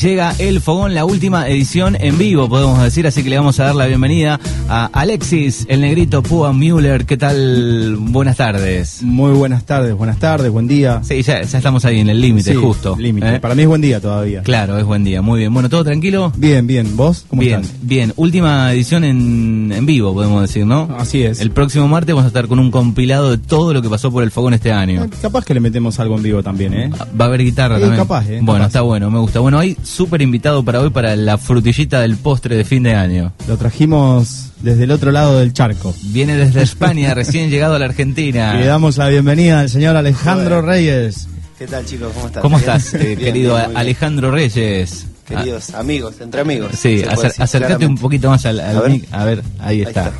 [0.00, 3.64] Llega el Fogón, la última edición en vivo, podemos decir, así que le vamos a
[3.64, 7.04] dar la bienvenida a Alexis, el negrito Pua Müller.
[7.04, 7.96] ¿Qué tal?
[7.98, 9.02] Buenas tardes.
[9.02, 11.00] Muy buenas tardes, buenas tardes, buen día.
[11.02, 12.94] Sí, ya, ya estamos ahí en el límite, Sí, justo.
[12.96, 13.26] límite.
[13.34, 13.40] ¿eh?
[13.40, 14.42] Para mí es buen día todavía.
[14.44, 15.52] Claro, es buen día, muy bien.
[15.52, 16.32] Bueno, ¿todo tranquilo?
[16.36, 16.96] Bien, bien.
[16.96, 17.24] ¿Vos?
[17.28, 17.76] ¿Cómo bien, estás?
[17.82, 18.12] bien.
[18.14, 20.94] Última edición en, en vivo, podemos decir, ¿no?
[20.96, 21.40] Así es.
[21.40, 24.22] El próximo martes vamos a estar con un compilado de todo lo que pasó por
[24.22, 25.02] el Fogón este año.
[25.06, 26.90] Eh, Capaz que le metemos algo en vivo también, ¿eh?
[27.20, 28.00] Va a haber guitarra Eh, también.
[28.00, 28.66] capaz, eh, bueno, capaz.
[28.68, 29.40] está bueno, me gusta.
[29.40, 33.32] Bueno, hay súper invitado para hoy para la frutillita del postre de fin de año.
[33.48, 35.94] Lo trajimos desde el otro lado del charco.
[36.04, 38.54] Viene desde España, recién llegado a la Argentina.
[38.54, 41.26] Y le damos la bienvenida al señor Alejandro Reyes.
[41.58, 42.12] ¿Qué tal chicos?
[42.14, 42.42] ¿Cómo están?
[42.42, 43.76] ¿Cómo estás, eh, Bien, querido bien, muy bien.
[43.76, 45.06] Alejandro Reyes?
[45.26, 46.70] Queridos amigos, entre amigos.
[46.72, 48.90] Ah, sí, acer- decir, acércate un poquito más al, al A ver.
[48.92, 49.08] mic.
[49.12, 50.06] A ver, ahí está.
[50.08, 50.12] está.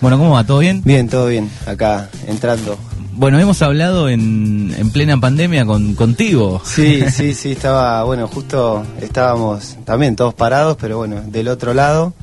[0.00, 0.44] Bueno, ¿cómo va?
[0.44, 0.82] ¿Todo bien?
[0.84, 1.48] Bien, todo bien.
[1.66, 2.76] Acá, entrando.
[3.20, 6.62] Bueno, hemos hablado en, en plena pandemia con, contigo.
[6.64, 12.14] Sí, sí, sí, estaba, bueno, justo estábamos también todos parados, pero bueno, del otro lado,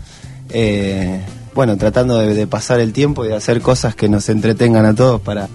[0.49, 1.21] eh,
[1.53, 4.95] bueno, tratando de, de pasar el tiempo y de hacer cosas que nos entretengan a
[4.95, 5.49] todos para,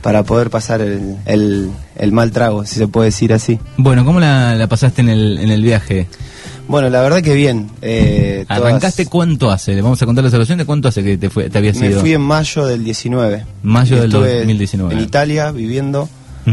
[0.00, 3.58] para poder pasar el, el, el mal trago, si se puede decir así.
[3.78, 6.06] Bueno, ¿cómo la, la pasaste en el, en el viaje?
[6.68, 7.70] Bueno, la verdad que bien.
[7.82, 9.74] eh, todas- ¿Arrancaste cuánto hace?
[9.74, 11.88] Le vamos a contar la situación de cuánto hace que te, fue, te habías Me
[11.90, 12.00] ido.
[12.00, 13.44] fui en mayo del 19.
[13.62, 14.94] Mayo del estuve 2019.
[14.94, 16.08] En Italia, viviendo,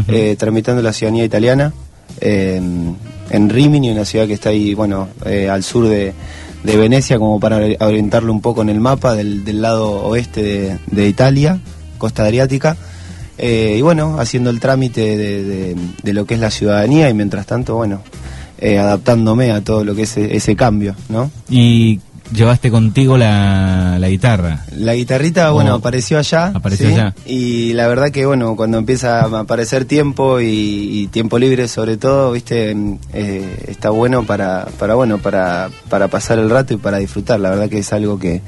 [0.08, 1.72] eh, tramitando la ciudadanía italiana.
[2.20, 2.60] eh,
[3.28, 6.14] en Rimini, una ciudad que está ahí, bueno, eh, al sur de,
[6.62, 10.42] de Venecia, como para ori- orientarlo un poco en el mapa del, del lado oeste
[10.42, 11.58] de, de Italia,
[11.98, 12.76] costa adriática.
[13.38, 17.74] Eh, y bueno, haciendo el trámite de lo que es la ciudadanía y mientras tanto,
[17.74, 18.00] bueno,
[18.58, 21.30] eh, adaptándome a todo lo que es e- ese cambio, ¿no?
[21.48, 22.00] Y
[22.32, 24.64] llevaste contigo la, la guitarra.
[24.76, 26.48] La guitarrita, bueno, apareció allá.
[26.54, 26.94] Apareció ¿sí?
[26.94, 27.14] allá.
[27.24, 31.96] Y la verdad que, bueno, cuando empieza a aparecer tiempo y, y tiempo libre sobre
[31.96, 36.78] todo, viste, mm, eh, está bueno para, para, bueno, para, para pasar el rato y
[36.78, 37.38] para disfrutar.
[37.40, 38.42] La verdad que es algo que,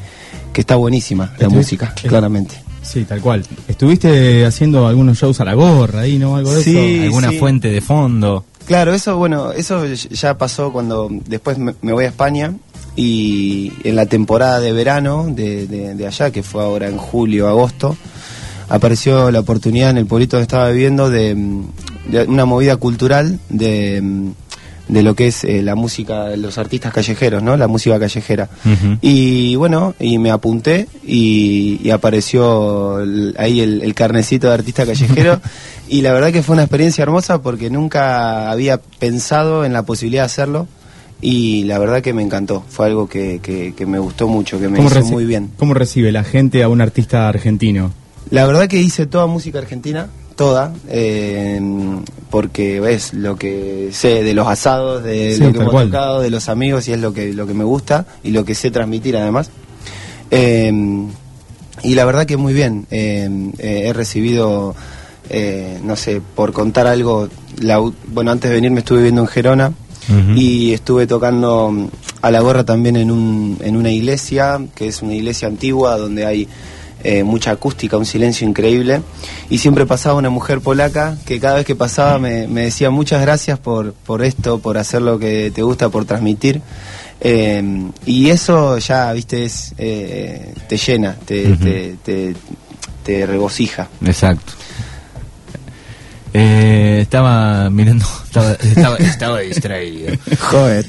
[0.53, 2.56] que está buenísima, la música, eh, claramente.
[2.83, 3.45] Sí, tal cual.
[3.69, 6.37] ¿Estuviste haciendo algunos shows a la gorra ahí, no?
[6.37, 6.77] Algo de Sí.
[6.77, 7.03] eso.
[7.05, 7.38] ¿Alguna sí.
[7.38, 8.44] fuente de fondo?
[8.69, 12.53] Claro, eso, bueno, eso ya pasó cuando después me, voy a España
[12.97, 17.97] y en la temporada de verano de, allá, que fue ahora en julio, agosto,
[18.69, 21.34] apareció la oportunidad en el pueblito donde estaba viviendo de,
[22.27, 24.03] una movida cultural de,
[24.88, 27.56] de lo que es eh, la música de los artistas callejeros, ¿no?
[27.56, 28.49] La música callejera.
[29.03, 34.87] Y bueno, y me apunté y, y apareció el- ahí el, el carnecito de artista
[34.87, 35.41] callejero
[35.88, 40.22] y la verdad que fue una experiencia hermosa porque nunca había pensado en la posibilidad
[40.22, 40.69] de hacerlo
[41.20, 44.69] y la verdad que me encantó, fue algo que, que- que me gustó mucho, que
[44.69, 45.50] me hizo muy bien.
[45.59, 47.93] ¿Cómo recibe la gente a un artista argentino?
[48.31, 51.60] La verdad que hice toda música argentina, toda, eh,
[52.31, 55.87] porque ves lo que sé de los asados, de Sí, lo que hemos cual.
[55.88, 58.54] tocado, de los amigos y es lo que, lo que me gusta y lo que
[58.54, 59.50] sé transmitir además.
[60.31, 60.72] Eh,
[61.82, 63.28] y la verdad que muy bien, eh,
[63.59, 64.75] eh, he recibido,
[65.31, 67.28] eh, no sé, por contar algo,
[67.60, 67.78] la
[68.09, 69.72] bueno, antes de venir me estuve viendo en Gerona
[70.34, 71.88] y estuve tocando mm,
[72.22, 76.25] a la gorra también en, un, en una iglesia, que es una iglesia antigua donde
[76.25, 76.49] hay
[77.04, 79.03] eh, mucha acústica, un silencio increíble.
[79.50, 83.20] Y siempre pasaba una mujer polaca que cada vez que pasaba me, me decía muchas
[83.22, 86.60] gracias por, por esto, por hacer lo que te gusta, por transmitir.
[87.20, 87.62] Eh,
[88.06, 92.34] y eso ya, viste, es, eh, te llena, te, te, te-
[93.03, 93.88] te regocija.
[94.04, 94.53] Exacto.
[96.34, 100.12] Eh, estaba mirando, estaba, estaba, estaba distraído.
[100.38, 100.87] Joder.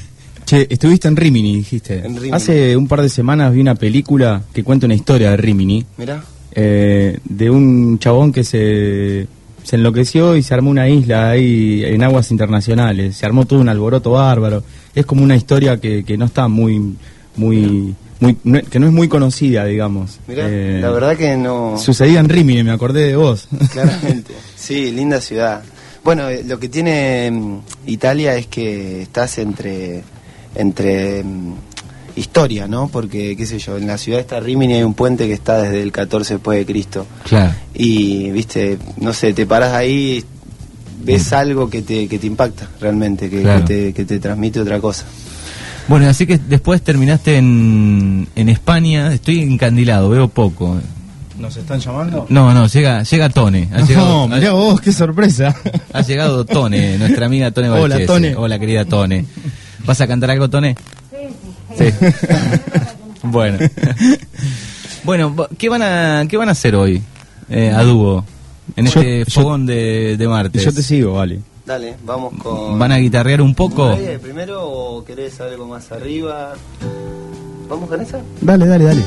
[0.50, 1.98] Che, estuviste en Rimini, dijiste.
[1.98, 2.32] En Rimini.
[2.32, 6.24] Hace un par de semanas vi una película que cuenta una historia de Rimini, Mirá.
[6.52, 9.28] eh, de un chabón que se,
[9.62, 13.16] se enloqueció y se armó una isla ahí en aguas internacionales.
[13.16, 14.64] Se armó todo un alboroto bárbaro.
[14.92, 16.96] Es como una historia que, que no está muy,
[17.36, 20.18] muy, muy no- que no es muy conocida, digamos.
[20.26, 21.78] Mirá, Eh, la verdad que no...
[21.78, 23.46] Sucedía en Rimini, me acordé de vos.
[23.72, 25.62] Claramente, sí, linda ciudad.
[26.02, 30.02] Bueno, eh, lo que tiene mm, Italia es que estás entre,
[30.54, 31.54] entre mm,
[32.16, 32.88] historia, ¿no?
[32.88, 35.82] Porque, qué sé yo, en la ciudad esta Rimini hay un puente que está desde
[35.82, 37.06] el 14 después de Cristo.
[37.24, 37.54] Claro.
[37.74, 40.24] Y, viste, no sé, te paras ahí,
[41.02, 43.42] ves algo que te, que te impacta realmente, que, Mm.
[43.42, 43.64] Claro.
[43.64, 45.04] que te, que te transmite otra cosa.
[45.88, 49.12] Bueno, así que después terminaste en, en España.
[49.12, 50.76] Estoy encandilado, veo poco.
[51.38, 52.26] ¿Nos están llamando?
[52.28, 53.68] No, no, llega, llega Tone.
[53.72, 55.56] Ha llegado, No, mirá vos, qué sorpresa.
[55.92, 58.04] ha, llegado Tone, nuestra amiga Tone Hola.
[58.06, 58.36] Tone.
[58.36, 59.24] Hola, querida Tone.
[59.84, 60.76] ¿Vas a cantar algo, Tone?
[61.76, 61.84] Sí.
[63.22, 63.58] bueno.
[65.04, 67.02] bueno, ¿qué van a, qué van a hacer hoy
[67.48, 68.24] eh, a dúo?
[68.76, 70.62] En Yo- este yo- fogón de, de martes.
[70.64, 71.40] Yo te sigo, vale.
[71.66, 72.78] Dale, vamos con...
[72.78, 73.90] ¿Van a guitarrear un poco?
[73.90, 76.54] ¿Un reggae primero o querés algo más arriba?
[77.68, 78.18] ¿Vamos con esa?
[78.40, 79.02] Dale, dale, dale.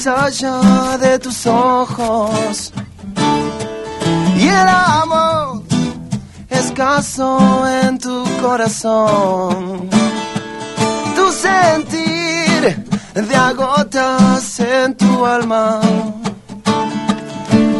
[0.00, 2.72] De tus ojos
[4.34, 5.62] y el amor
[6.48, 9.90] escaso en tu corazón.
[11.14, 15.82] Tu sentir de agotas en tu alma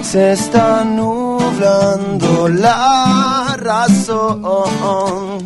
[0.03, 5.39] se está nublando la razón.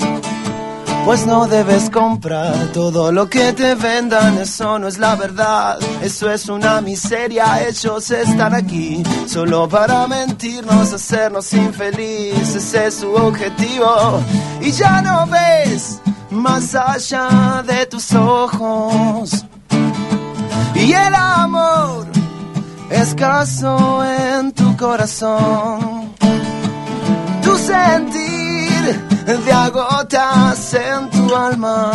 [1.04, 6.30] Pues no debes comprar todo lo que te vendan, eso no es la verdad, eso
[6.30, 14.22] es una miseria, ellos están aquí solo para mentirnos, hacernos infelices, ese es su objetivo.
[14.62, 19.44] Y ya no ves más allá de tus ojos.
[20.74, 22.06] Y el amor
[22.90, 26.14] escaso en tu corazón.
[27.42, 27.56] Tu
[28.84, 31.92] de agotas en tu alma.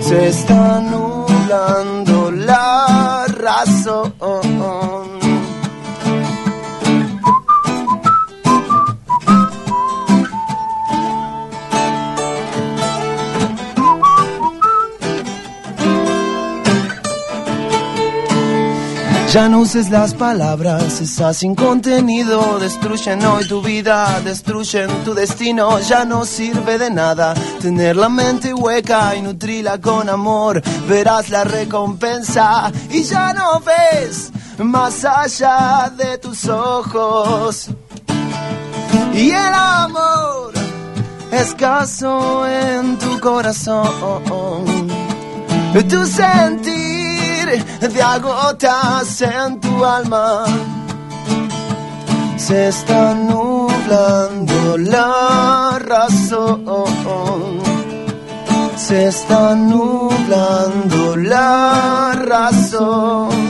[0.00, 4.14] Se está nublando la razón.
[19.36, 25.78] Ya no uses las palabras, esas sin contenido destruyen hoy tu vida, destruyen tu destino.
[25.80, 30.62] Ya no sirve de nada tener la mente hueca y nutrirla con amor.
[30.88, 37.68] Verás la recompensa y ya no ves más allá de tus ojos.
[39.12, 40.54] Y el amor
[41.30, 44.88] escaso en tu corazón.
[45.90, 46.95] Tu sentir
[47.46, 50.44] de agotas en tu alma.
[52.36, 56.64] Se está nublando la razón.
[58.76, 63.45] Se está nublando la razón.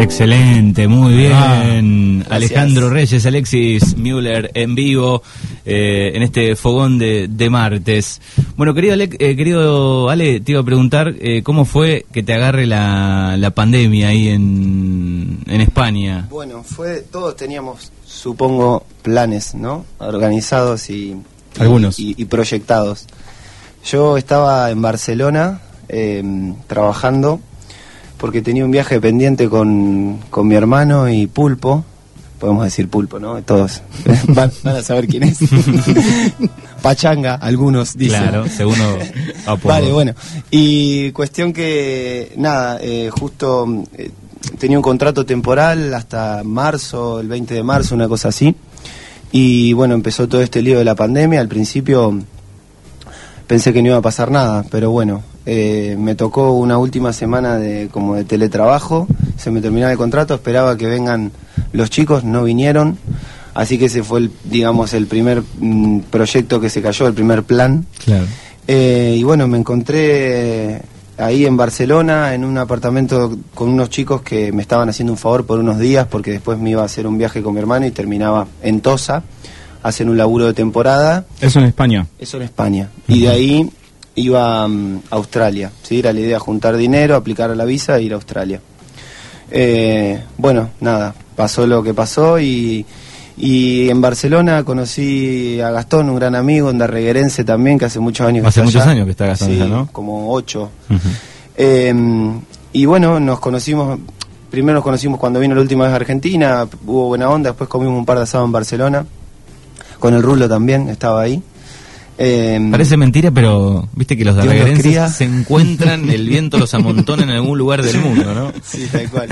[0.00, 2.24] Excelente, muy bien.
[2.30, 5.22] Ah, Alejandro Reyes, Alexis Müller en vivo
[5.66, 8.20] eh, en este fogón de, de martes.
[8.56, 12.32] Bueno, querido Ale, eh, querido Ale, te iba a preguntar eh, cómo fue que te
[12.32, 16.26] agarre la, la pandemia ahí en, en España.
[16.30, 19.84] Bueno, fue todos teníamos, supongo, planes, ¿no?
[19.98, 21.14] Organizados y
[21.58, 21.98] Algunos.
[21.98, 23.06] y, y proyectados.
[23.84, 26.22] Yo estaba en Barcelona eh,
[26.66, 27.40] trabajando
[28.20, 31.84] porque tenía un viaje pendiente con, con mi hermano y Pulpo.
[32.38, 33.42] Podemos decir Pulpo, ¿no?
[33.42, 33.82] Todos
[34.28, 35.38] van, van a saber quién es.
[36.82, 38.22] Pachanga, algunos dicen.
[38.22, 38.76] Claro, según.
[39.64, 40.14] Vale, bueno.
[40.50, 43.66] Y cuestión que, nada, eh, justo
[43.96, 44.10] eh,
[44.58, 48.54] tenía un contrato temporal hasta marzo, el 20 de marzo, una cosa así.
[49.32, 51.40] Y bueno, empezó todo este lío de la pandemia.
[51.40, 52.18] Al principio
[53.46, 57.56] pensé que no iba a pasar nada, pero bueno, eh, me tocó una última semana
[57.56, 59.06] de como de teletrabajo,
[59.36, 61.32] se me terminaba el contrato, esperaba que vengan
[61.72, 62.98] los chicos, no vinieron,
[63.54, 67.42] así que ese fue el, digamos, el primer mm, proyecto que se cayó, el primer
[67.44, 67.86] plan.
[68.04, 68.26] Claro.
[68.68, 70.82] Eh, y bueno, me encontré
[71.16, 75.46] ahí en Barcelona, en un apartamento con unos chicos que me estaban haciendo un favor
[75.46, 77.90] por unos días, porque después me iba a hacer un viaje con mi hermano y
[77.90, 79.22] terminaba en Tosa,
[79.82, 81.24] hacen un laburo de temporada.
[81.40, 82.06] Eso en España.
[82.18, 82.90] Eso en España.
[83.08, 83.70] Y de ahí
[84.16, 85.70] iba mm, a Australia.
[85.82, 85.98] ¿sí?
[86.00, 88.60] Era la idea juntar dinero, aplicar a la visa e ir a Australia.
[89.50, 92.84] Eh, bueno, nada, pasó lo que pasó y,
[93.36, 98.26] y en Barcelona conocí a Gastón, un gran amigo, un darreguerense también, que hace muchos
[98.26, 98.90] años que Hace está muchos allá.
[98.92, 99.88] años que está Gastón Sí, ¿no?
[99.92, 100.70] como ocho.
[101.56, 101.94] Eh,
[102.72, 103.98] y bueno, nos conocimos,
[104.50, 107.98] primero nos conocimos cuando vino la última vez a Argentina, hubo buena onda, después comimos
[107.98, 109.04] un par de asados en Barcelona,
[109.98, 111.42] con el Rulo también, estaba ahí.
[112.22, 117.30] Eh, Parece mentira, pero viste que los darreguerenses se encuentran, el viento los amontona en
[117.30, 118.52] algún lugar del mundo, ¿no?
[118.62, 119.28] Sí, tal cual.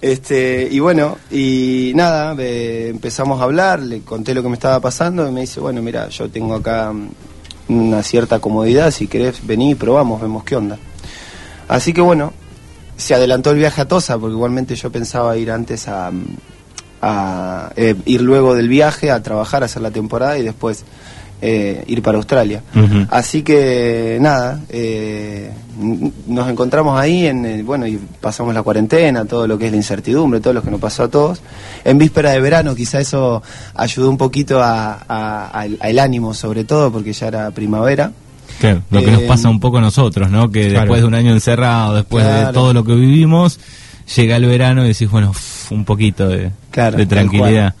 [0.00, 4.80] Este, y bueno, y nada, eh, empezamos a hablar, le conté lo que me estaba
[4.80, 7.08] pasando y me dice, bueno, mira, yo tengo acá mm,
[7.68, 10.78] una cierta comodidad, si querés venir, probamos, vemos qué onda.
[11.68, 12.32] Así que bueno,
[12.96, 16.10] se adelantó el viaje a Tosa, porque igualmente yo pensaba ir antes a,
[17.02, 20.86] a eh, ir luego del viaje a trabajar, a hacer la temporada y después
[21.40, 22.62] eh, ir para Australia.
[23.10, 25.52] Así que nada, eh,
[26.26, 29.76] nos encontramos ahí en el- bueno y pasamos la cuarentena, todo lo que es la
[29.76, 31.40] incertidumbre, todo lo que nos pasó a todos.
[31.84, 33.42] En víspera de verano, quizá eso
[33.74, 38.10] ayudó un poquito a, a- al, al ánimo, sobre todo porque ya era primavera.
[38.60, 40.50] Claro, lo que nos Eh, pasa un poco a nosotros, ¿no?
[40.50, 40.80] Que claro.
[40.80, 43.60] después de un año encerrado, después de todo lo que vivimos,
[44.16, 47.74] llega el verano y decís, bueno, uf, un poquito de, Claro, de tal tranquilidad.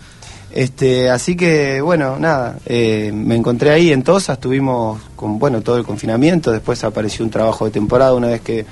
[0.50, 5.76] Este, así que bueno, nada, eh, me encontré ahí en Tosa, estuvimos con bueno todo
[5.76, 8.64] el confinamiento, después apareció un trabajo de temporada una vez que,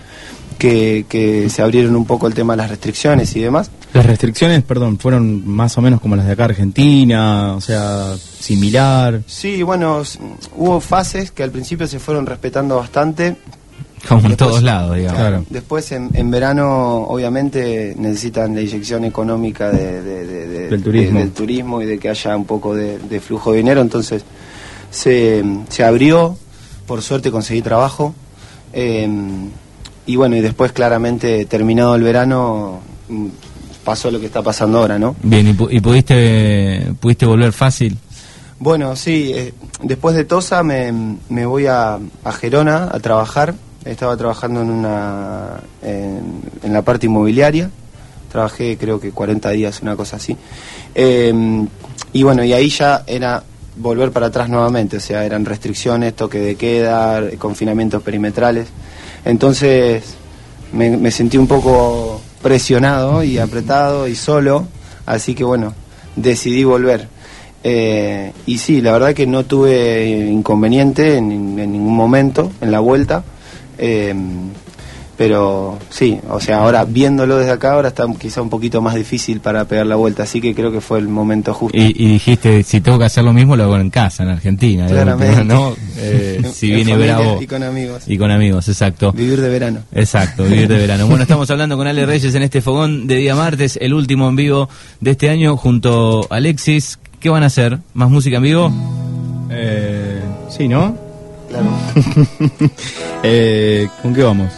[0.58, 3.70] que, que se abrieron un poco el tema de las restricciones y demás.
[3.92, 9.22] Las restricciones, perdón, fueron más o menos como las de acá Argentina, o sea, similar.
[9.26, 10.02] Sí, bueno,
[10.56, 13.36] hubo fases que al principio se fueron respetando bastante.
[14.08, 15.18] Como en todos lados, digamos.
[15.20, 15.44] Claro.
[15.50, 21.18] Después en, en verano obviamente necesitan la inyección económica de, de- de- de- Del turismo.
[21.18, 23.80] de- del turismo y de que haya un poco de, de flujo de dinero.
[23.80, 24.24] Entonces
[24.90, 26.36] se, se abrió,
[26.86, 28.14] por suerte conseguí trabajo.
[28.72, 29.08] eh,
[30.08, 33.26] y bueno, y después claramente terminado el verano mm,
[33.84, 35.16] pasó lo que está pasando ahora, ¿no?
[35.22, 37.98] Bien, ¿y, pu- y pudiste, pudiste volver fácil?
[38.60, 40.92] Bueno, sí, eh, después de Tosa me,
[41.28, 43.54] me voy a, a Gerona a trabajar.
[43.86, 47.70] Estaba trabajando en una en, la parte inmobiliaria.
[48.30, 50.36] Trabajé creo que 40 días, una cosa así.
[50.94, 51.32] Eh,
[52.12, 53.42] y bueno, y ahí ya era
[53.76, 58.68] volver para atrás nuevamente, o sea, eran restricciones, toque de queda, confinamientos perimetrales.
[59.24, 60.02] Entonces
[60.72, 64.66] me, sentí un poco presionado y apretado y solo,
[65.04, 65.74] así que bueno,
[66.16, 67.08] decidí volver.
[67.62, 72.80] Eh, y sí, la verdad que no tuve inconveniente en, en ningún momento en la
[72.80, 73.24] vuelta.
[73.78, 74.14] Eh,
[75.16, 79.40] pero sí, o sea, ahora viéndolo desde acá, ahora está quizá un poquito más difícil
[79.40, 81.76] para pegar la vuelta, así que creo que fue el momento justo.
[81.76, 84.86] Y, y dijiste, si tengo que hacer lo mismo, lo hago en casa, en Argentina.
[84.86, 85.40] Claramente.
[85.40, 85.74] última, ¿no?
[85.96, 87.40] Eh, si en viene bravo.
[87.40, 88.02] Y con amigos.
[88.06, 89.12] Y con amigos, exacto.
[89.12, 89.80] Vivir de verano.
[89.92, 91.06] Exacto, vivir de verano.
[91.06, 94.36] Bueno, estamos hablando con Ale Reyes en este fogón de día martes, el último en
[94.36, 94.68] vivo
[95.00, 96.98] de este año, junto a Alexis.
[97.20, 97.78] ¿Qué van a hacer?
[97.94, 98.72] ¿Más música en vivo?
[99.50, 101.05] Eh, sí, ¿no?
[101.48, 101.70] Claro.
[103.28, 104.52] Eh, ¿Con qué vamos?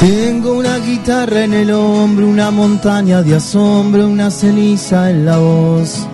[0.00, 6.06] Tengo una guitarra en el hombro, una montaña de asombro, una ceniza en la voz.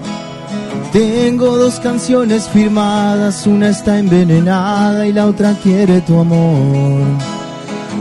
[0.93, 7.03] Tengo dos canciones firmadas, una está envenenada y la otra quiere tu amor.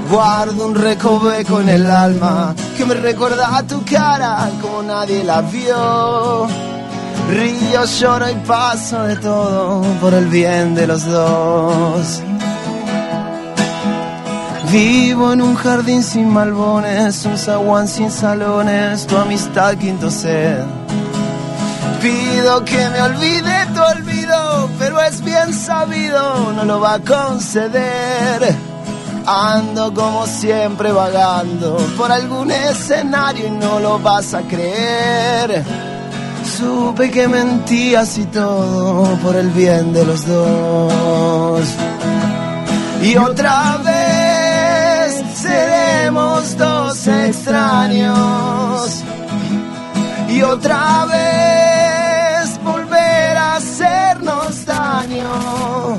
[0.10, 5.42] Guardo un recoveco en el alma que me recuerda a tu cara como nadie la
[5.42, 6.48] vio.
[7.30, 12.22] Río, lloro y paso de todo por el bien de los dos.
[14.72, 20.64] Vivo en un jardín sin malbones, un zaguán sin salones, tu amistad quinto sed.
[22.02, 28.56] Pido que me olvide tu olvido, pero es bien sabido, no lo va a conceder.
[29.26, 35.64] Ando como siempre vagando por algún escenario y no lo vas a creer.
[36.64, 41.66] Supe que mentías y todo por el bien de los dos.
[43.02, 49.04] Y otra vez seremos dos extraños.
[50.30, 55.98] Y otra vez volver a hacernos daño.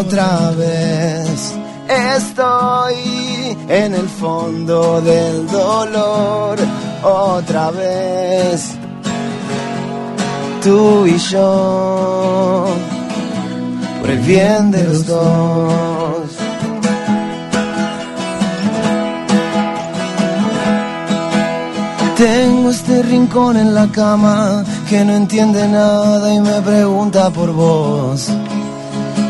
[0.00, 1.54] Otra vez
[2.16, 6.58] estoy en el fondo del dolor.
[7.02, 8.75] Otra vez
[10.66, 12.66] tú y yo
[14.00, 16.26] por el bien de los dos.
[22.16, 28.28] Tengo este rincón en la cama que no entiende nada y me pregunta por vos.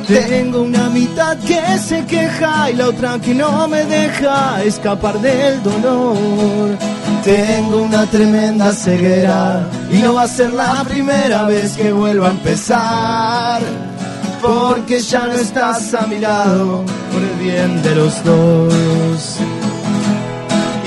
[0.09, 5.63] Tengo una mitad que se queja y la otra que no me deja escapar del
[5.63, 6.96] dolor.
[7.27, 12.31] Tengo una tremenda ceguera y no va a ser la primera vez que vuelva a
[12.31, 13.61] empezar.
[14.41, 19.39] Porque ya no estás a mi lado por el bien de los dos.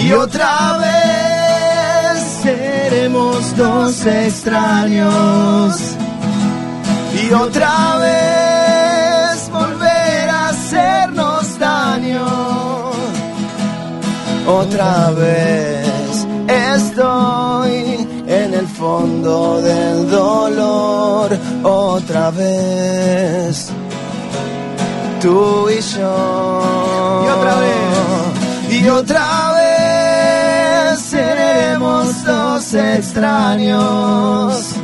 [0.01, 5.75] Y otra vez seremos dos extraños.
[7.21, 12.91] Y otra vez volver a hacernos daño.
[14.47, 15.88] Otra vez
[16.99, 21.31] estoy en el fondo del dolor
[21.63, 23.69] otra vez.
[25.21, 27.23] Tú y yo.
[27.25, 28.81] Y otra vez.
[28.81, 34.75] Y otra vez seremos dos extraños.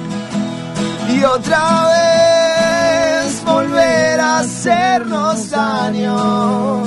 [1.10, 6.84] Y otra vez volver a hacernos daño.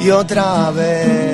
[0.00, 1.31] Y otra vez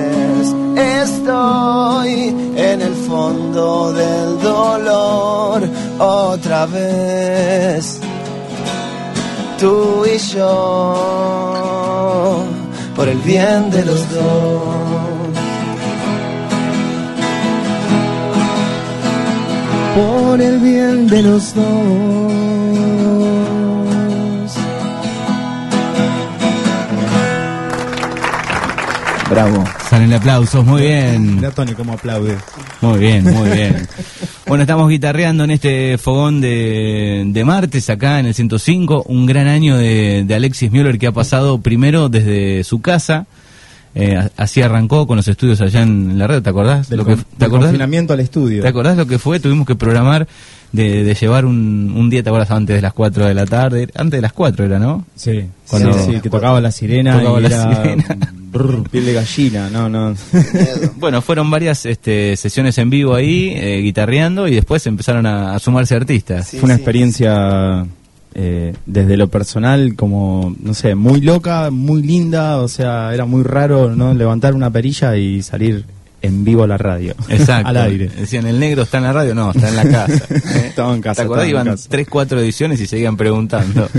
[1.08, 2.10] estoy
[2.56, 5.62] en el fondo del dolor.
[5.98, 8.00] Otra vez
[9.58, 10.44] tú y yo,
[12.94, 14.62] por el bien de los dos.
[19.96, 21.64] Por el bien de los dos.
[29.30, 29.77] Bravo.
[29.88, 31.36] Salen aplausos, muy bien.
[31.36, 32.36] Mira Tony cómo aplaude.
[32.82, 33.88] Muy bien, muy bien.
[34.46, 39.04] Bueno, estamos guitarreando en este fogón de, de martes acá en el 105.
[39.06, 43.26] Un gran año de, de Alexis Müller que ha pasado primero desde su casa.
[44.00, 46.88] Eh, así arrancó con los estudios allá en la red, ¿te acordás?
[46.88, 47.66] Del, Lo que- con- ¿Te del acordás?
[47.70, 48.62] confinamiento al estudio.
[48.62, 49.40] ¿Te acordás lo que fue?
[49.40, 50.28] Tuvimos que programar
[50.70, 52.50] de, de llevar un, un día, ¿te acordás?
[52.52, 53.88] Antes de las 4 de la tarde.
[53.96, 55.04] Antes de las 4 era, ¿no?
[55.16, 58.18] Sí, Cuando- sí, sí, que tocaba la sirena Tocaba y la era sirena.
[58.52, 60.14] brr, piel de gallina, no, no.
[60.96, 65.58] Bueno, fueron varias este, sesiones en vivo ahí, eh, guitarreando, y después empezaron a, a
[65.58, 66.46] sumarse artistas.
[66.48, 66.80] Sí, Fue una sí.
[66.82, 67.84] experiencia
[68.40, 73.42] eh, desde lo personal como, no sé, muy loca, muy linda, o sea, era muy
[73.42, 75.84] raro no levantar una perilla y salir
[76.22, 77.16] en vivo a la radio.
[77.28, 77.68] Exacto.
[77.68, 78.08] Al aire.
[78.08, 79.34] Decían, ¿el negro está en la radio?
[79.34, 80.24] No, está en la casa.
[80.34, 80.66] ¿eh?
[80.68, 81.44] Estaba en casa, ¿Te acordás?
[81.46, 81.88] en Iban casa.
[81.90, 83.88] tres, cuatro ediciones y seguían preguntando.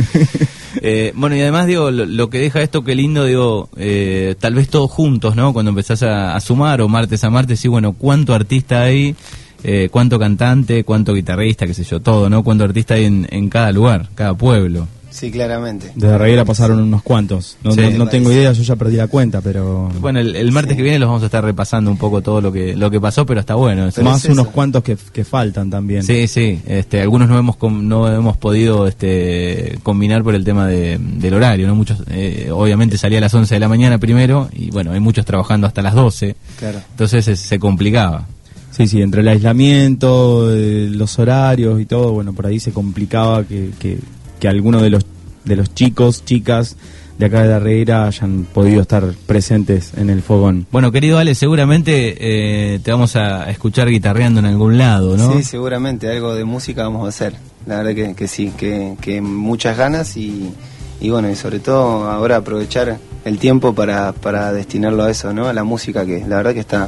[0.81, 4.53] Eh, bueno, y además, digo, lo, lo que deja esto, qué lindo, digo, eh, tal
[4.53, 5.51] vez todos juntos, ¿no?
[5.51, 9.15] Cuando empezás a, a sumar, o martes a martes, sí, bueno, ¿cuánto artista hay?
[9.63, 10.83] Eh, ¿Cuánto cantante?
[10.83, 11.67] ¿Cuánto guitarrista?
[11.67, 11.99] ¿Qué sé yo?
[11.99, 12.43] Todo, ¿no?
[12.43, 14.87] ¿Cuánto artista hay en, en cada lugar, cada pueblo?
[15.11, 15.91] Sí, claramente.
[15.95, 17.57] Desde Reguera pasaron unos cuantos.
[17.63, 19.89] No, Sí, no- no tengo idea, yo ya perdí la cuenta, pero...
[19.99, 20.77] Bueno, el, el martes Sí.
[20.77, 23.25] que viene los vamos a estar repasando un poco todo lo que lo que pasó,
[23.25, 23.87] pero está bueno.
[23.87, 23.95] eso.
[23.95, 24.53] Pero más es unos eso.
[24.53, 26.03] cuantos que, que faltan también.
[26.03, 26.61] Sí, sí.
[26.67, 31.65] Este, algunos no hemos no hemos podido este, combinar por el tema de, del horario,
[31.67, 32.03] no muchos.
[32.11, 35.65] eh, obviamente salía a las 11 de la mañana primero y bueno, hay muchos trabajando
[35.65, 36.35] hasta las 12.
[36.59, 36.79] Claro.
[36.91, 38.27] Entonces se, se complicaba.
[38.71, 43.43] Sí, sí, entre el aislamiento, eh, los horarios y todo, bueno, por ahí se complicaba
[43.43, 43.99] que, que,
[44.39, 45.05] que algunos de los,
[45.43, 46.77] de los chicos, chicas
[47.17, 50.65] de acá de la Reguera hayan podido estar presentes en el fogón.
[50.71, 55.33] Bueno, querido Ale, seguramente eh, te vamos a escuchar guitarreando en algún lado, ¿no?
[55.33, 57.33] Sí, seguramente algo de música vamos a hacer.
[57.65, 60.53] La verdad que, que sí, que, que muchas ganas y,
[61.01, 65.47] y bueno, y sobre todo ahora aprovechar el tiempo para, para destinarlo a eso, ¿no?
[65.47, 66.87] A la música que la verdad que está,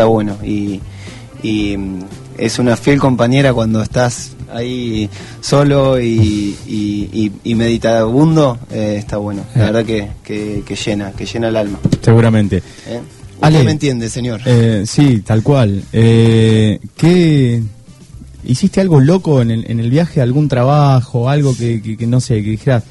[0.00, 0.80] está bueno y,
[1.42, 1.98] y mm,
[2.38, 5.10] es una fiel compañera cuando estás ahí
[5.42, 9.44] solo y, y, y- y meditabundo, eh, está bueno.
[9.54, 11.78] La verdad que, que, que llena, que llena el alma.
[12.00, 12.62] Seguramente.
[12.88, 13.00] ¿eh?
[13.42, 13.62] Ale.
[13.62, 14.40] Me entiende, señor.
[14.46, 15.82] Eh, sí, tal cual.
[15.92, 17.62] Eh, ¿Qué
[18.44, 22.20] hiciste algo loco en el, en el viaje, algún trabajo, algo que, que, que no
[22.20, 22.84] sé, que dijeras,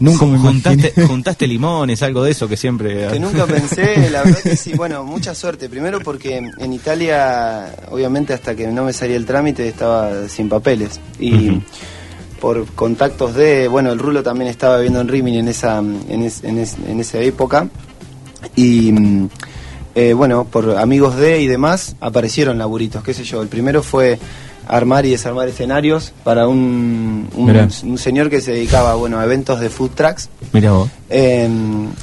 [0.00, 3.06] nunca me juntaste, juntaste limones, algo de eso que siempre...
[3.08, 5.68] Que nunca pensé, la verdad que sí, bueno, mucha suerte.
[5.68, 10.98] Primero porque en Italia, obviamente hasta que no me salía el trámite, estaba sin papeles.
[11.20, 11.60] Y
[12.40, 16.42] por contactos de, bueno, el Rulo también estaba viviendo en Rimini en esa, en, es-
[16.42, 17.68] en es- en esa época.
[18.56, 18.92] Y
[19.94, 23.42] eh, bueno, por amigos de y demás, aparecieron laburitos, qué sé yo.
[23.42, 24.18] El primero fue
[24.68, 29.68] armar y desarmar escenarios para un, un, señor que se dedicaba, bueno, a eventos de
[29.70, 30.88] food trucks Mira vos.
[31.08, 31.48] eh,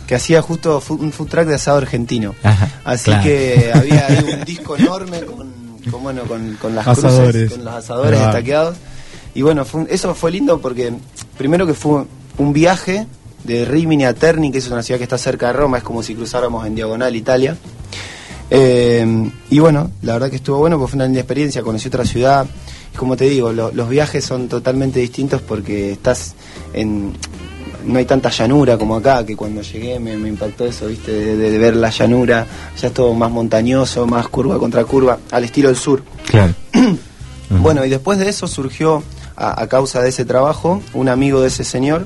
[0.06, 2.36] que hacía justo un food truck de asado argentino.
[2.44, 3.24] Ajá, Así claro.
[3.24, 5.48] que había ahí un disco enorme con,
[5.92, 7.32] con, bueno, con, con las Asadores.
[7.44, 8.32] cruces, con los asadores Ahí va.
[8.32, 8.78] estaqueados.
[9.34, 10.92] Y bueno, fue un- eso fue lindo porque
[11.38, 12.04] primero que fue
[12.38, 13.08] un viaje
[13.44, 16.04] de Rimini a Terni, que es una ciudad que está cerca de Roma, es como
[16.04, 17.56] si cruzáramos en diagonal Italia.
[18.50, 22.06] Eh, y bueno, la verdad que estuvo bueno porque fue una linda experiencia, conocí otra
[22.06, 22.46] ciudad.
[22.94, 26.36] Y como te digo, lo- los viajes son totalmente distintos porque estás
[26.74, 27.14] en...
[27.86, 31.12] No hay tanta llanura como acá, que cuando llegué me, me impactó eso, ¿viste?
[31.14, 32.46] De, de ver la llanura,
[32.78, 36.04] ya es todo más montañoso, más curva contra curva, al estilo del sur.
[36.26, 36.54] Claro.
[37.50, 39.04] Bueno, y después de eso surgió,
[39.38, 42.06] a, a causa de ese trabajo, un amigo de ese señor.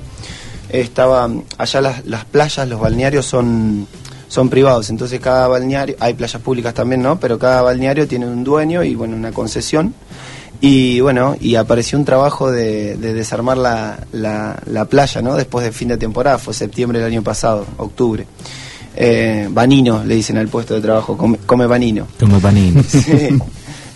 [0.69, 1.27] Estaba
[1.57, 3.87] allá las, las playas, los balnearios son,
[4.31, 7.19] son privados, entonces cada balneario, hay playas públicas también, ¿no?
[7.19, 9.93] Pero cada balneario tiene un dueño y bueno, una concesión.
[10.61, 15.35] Y bueno, y apareció un trabajo de, de desarmar la, la, la playa, ¿no?
[15.35, 18.25] Después del fin de temporada, fue septiembre del año pasado, octubre.
[18.95, 22.07] Eh, banino, le dicen al puesto de trabajo, come, come banino.
[22.17, 22.81] Como panini.
[22.87, 23.37] Sí.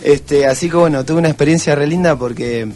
[0.02, 2.68] Este, así que bueno, tuve una experiencia re linda porque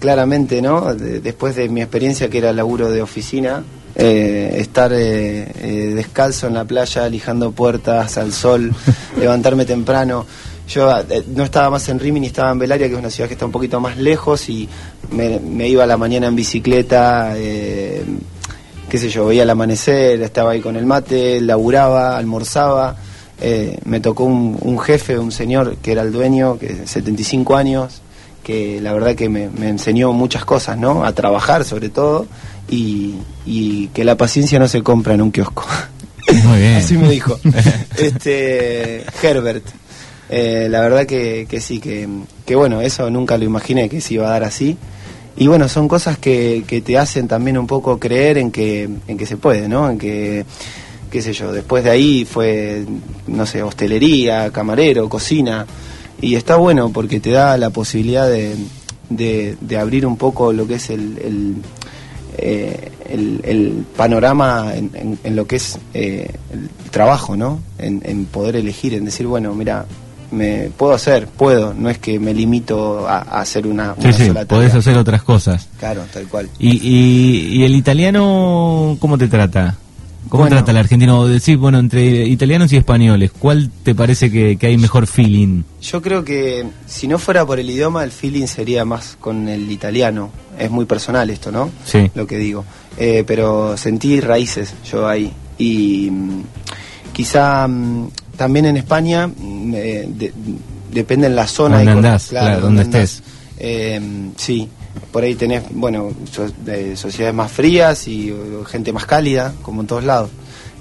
[0.00, 0.94] claramente, ¿no?
[0.94, 3.62] De- después de mi experiencia que era laburo de oficina,
[3.98, 8.72] eh, estar eh, eh, descalzo en la playa, lijando puertas al sol,
[9.18, 10.24] levantarme temprano.
[10.68, 13.34] Yo eh, no estaba más en Rimini, estaba en Belaria, que es una ciudad que
[13.34, 14.68] está un poquito más lejos, y
[15.10, 18.04] me, me iba a la mañana en bicicleta, eh,
[18.88, 22.96] qué sé yo, veía el amanecer, estaba ahí con el mate, laburaba, almorzaba.
[23.40, 28.02] Eh, me tocó un, un jefe, un señor que era el dueño, que 75 años,
[28.42, 31.04] que la verdad que me, me enseñó muchas cosas, ¿no?
[31.04, 32.26] A trabajar sobre todo
[32.68, 33.14] y,
[33.46, 35.66] y que la paciencia no se compra en un kiosco.
[36.44, 36.76] Muy bien.
[36.76, 37.38] Así me dijo.
[37.98, 39.64] este Herbert.
[40.30, 42.06] Eh, la verdad que, que sí, que,
[42.44, 44.76] que bueno, eso nunca lo imaginé que se iba a dar así.
[45.36, 49.16] Y bueno, son cosas que, que te hacen también un poco creer en que, en
[49.16, 49.88] que se puede, ¿no?
[49.88, 50.44] En que,
[51.10, 52.84] qué sé yo, después de ahí fue,
[53.28, 55.64] no sé, hostelería, camarero, cocina.
[56.20, 58.56] Y está bueno porque te da la posibilidad de,
[59.08, 61.56] de, de abrir un poco lo que es el, el,
[62.38, 67.60] eh, el, el panorama en, en- en lo que es eh, el trabajo, ¿no?
[67.78, 69.84] En, en poder elegir, en decir, bueno, mira,
[70.30, 74.12] me puedo hacer, puedo, no es que me limito a, a hacer una, Sí, una
[74.12, 74.78] sí, sola podés tarea.
[74.80, 75.68] hacer otras cosas.
[75.78, 76.48] Claro, tal cual.
[76.58, 79.76] ¿Y, y, y el italiano cómo te trata?
[80.28, 80.56] ¿Cómo Bueno.
[80.56, 81.26] trata el argentino?
[81.26, 85.62] Decir, bueno, entre italianos y españoles, ¿cuál te parece que, que hay mejor feeling?
[85.80, 89.70] Yo creo que si no fuera por el idioma, el feeling sería más con el
[89.70, 90.30] italiano.
[90.58, 91.70] Es muy personal esto, ¿no?
[91.84, 92.10] Sí.
[92.14, 92.64] Lo que digo.
[92.98, 95.32] Eh, pero sentí raíces yo ahí.
[95.56, 96.42] Y mm,
[97.12, 100.32] quizá mm, también en España, mm, eh, de-
[100.92, 101.76] depende en la zona.
[101.76, 103.22] Donde y con- andás, claro, donde estés.
[103.58, 104.00] Eh,
[104.36, 104.68] sí,
[105.12, 108.34] por ahí tenés, bueno, so- de sociedades más frías y
[108.66, 110.30] gente más cálida, como en todos lados.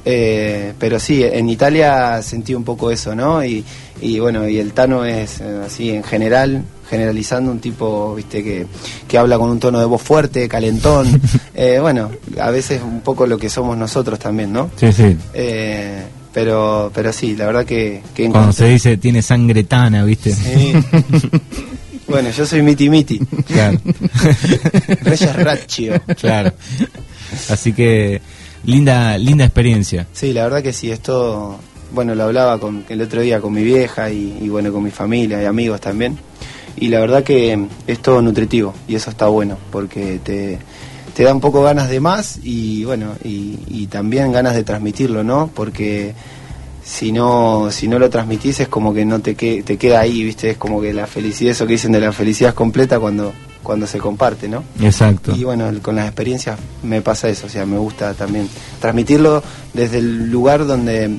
[0.10, 3.44] Eh, pero sí, en Italia sentí un poco eso, ¿no?
[3.44, 3.64] Y,
[4.02, 8.66] y bueno, y el Tano es eh, así en general, generalizando un tipo, viste, que,
[9.06, 11.22] que habla con un tono de voz fuerte, calentón.
[11.60, 14.70] Eh, bueno, a veces un poco lo que somos nosotros también, ¿no?
[14.76, 15.18] Sí, sí.
[15.34, 20.32] Eh, pero, pero sí, la verdad que, que Cuando se dice tiene sangre tana, ¿viste?
[20.34, 20.74] Sí.
[22.08, 23.20] bueno, yo soy miti miti.
[23.48, 23.80] Claro.
[25.02, 26.02] Reyes Raccio.
[26.20, 26.54] claro.
[27.50, 28.22] Así que
[28.66, 30.08] linda linda experiencia.
[30.14, 31.60] Sí, la verdad que sí, esto,
[31.92, 34.92] bueno, lo hablaba con, el otro día con mi vieja y, y, bueno, con mi
[34.92, 36.18] familia y amigos también.
[36.76, 40.60] Y la verdad que es todo nutritivo y eso está bueno porque te,
[41.16, 45.24] te da un poco ganas de más y bueno, y, y también ganas de transmitirlo,
[45.24, 45.50] ¿no?
[45.54, 46.14] Porque
[46.88, 50.24] si no, si no lo transmitís es como que no te, que, te queda ahí,
[50.24, 50.52] ¿viste?
[50.52, 53.86] Es como que la felicidad, eso que dicen de la felicidad es completa cuando, cuando
[53.86, 54.64] se comparte, ¿no?
[54.82, 55.36] Exacto.
[55.36, 58.48] Y bueno, el- con las experiencias me pasa eso, o sea, me gusta también
[58.80, 61.18] transmitirlo desde el lugar donde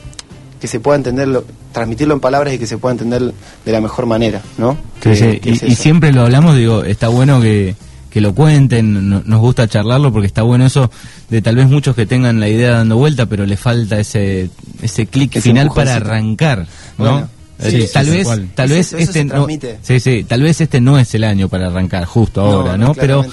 [0.59, 3.33] que se pueda entenderlo, transmitirlo en palabras y que se pueda entender
[3.65, 4.77] de la mejor manera, ¿no?
[5.03, 7.77] Sí, sí, Y, siempre lo hablamos, digo, está bueno que,
[8.11, 10.91] que lo cuenten, no- nos gusta charlarlo porque está bueno eso
[11.29, 14.51] de tal vez muchos que tengan la idea dando vuelta, pero le falta ese
[14.83, 16.67] ese clic final para arrancar,
[16.99, 17.05] ¿no?
[17.13, 17.29] Bueno,
[17.61, 19.79] Eh, sí, tal sí, vez, tal vez eso, este no, transmite.
[19.83, 22.95] sí, sí, tal vez este no es el año para arrancar justo ahora, no, ¿no?
[22.95, 23.25] Pero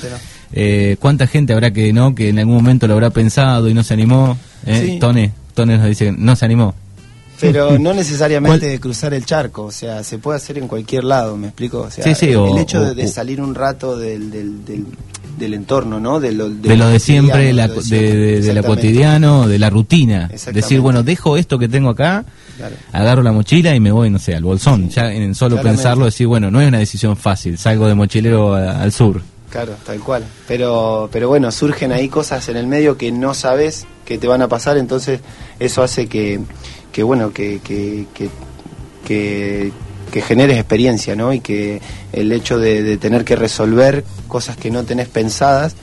[0.52, 3.84] eh, cuánta gente habrá que no que en algún momento lo habrá pensado y no
[3.84, 4.36] se animó,
[4.66, 4.98] ¿eh?
[5.00, 6.74] Tone, Tone nos dice que no se animó.
[7.40, 11.48] Pero no necesariamente cruzar el charco, o sea, se puede hacer en cualquier lado, ¿me
[11.48, 11.82] explico?
[11.82, 14.86] O sea, Sí, sí, el, o- hecho de, de salir un rato del, del, del,
[15.38, 16.20] del entorno, ¿no?
[16.20, 18.68] De lo de lo de siempre, la, de, de, de la Exactamente.
[18.68, 20.30] cotidiano, de la rutina.
[20.54, 22.24] Decir, bueno, dejo esto que tengo acá,
[22.58, 22.76] Claro.
[22.94, 24.88] agarro la mochila y me voy, no sé, al bolsón.
[24.90, 25.78] Ya en solo Claramente.
[25.84, 29.22] pensarlo, decir, bueno, no es una decisión fácil, salgo de mochilero a- al sur.
[29.50, 30.24] Claro, tal cual.
[30.48, 34.42] Pero, pero bueno, surgen ahí cosas en el medio que no sabes que te van
[34.42, 35.20] a pasar, entonces
[35.60, 36.40] eso hace que,
[36.96, 38.30] que bueno, que, que, que,
[39.06, 39.70] que,
[40.14, 41.34] que generes experiencia, ¿no?
[41.34, 41.82] Y que
[42.14, 45.76] el hecho de, tener que resolver cosas que no tenés pensadas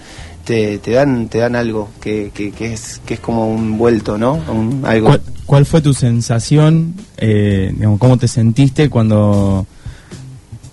[0.46, 4.16] te, te dan te dan algo que, que, que es que es como un vuelto,
[4.16, 4.40] ¿no?
[4.48, 5.08] Un- algo.
[5.08, 9.66] ¿Cuál, cuál fue tu sensación, eh, digamos, cómo te sentiste cuando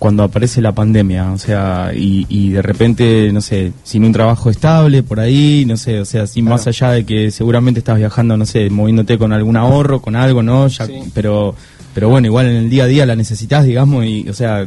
[0.00, 1.30] cuando aparece la pandemia?
[1.30, 5.76] O sea, y, y de repente, no sé, sin un trabajo estable por ahí, no
[5.76, 6.56] sé, o sea, sin Claro.
[6.56, 10.42] más allá de que seguramente estás viajando, no sé, moviéndote con algún ahorro, con algo,
[10.42, 10.66] ¿no?
[10.66, 11.00] Ya, Sí.
[11.14, 11.54] Pero
[11.92, 14.66] pero bueno, igual en el día a día la necesitas, digamos, y, o sea,